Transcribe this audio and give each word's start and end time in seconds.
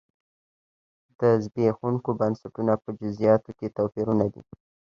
د 1.19 1.21
زبېښونکو 1.43 2.09
بنسټونو 2.19 2.73
په 2.83 2.89
جزییاتو 2.99 3.51
کې 3.57 3.67
توپیرونه 3.77 4.25
دي. 4.33 4.41